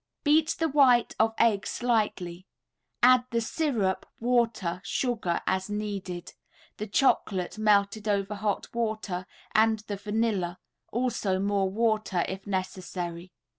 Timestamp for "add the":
3.03-3.39